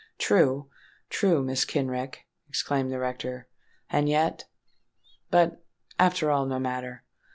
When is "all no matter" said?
6.31-7.03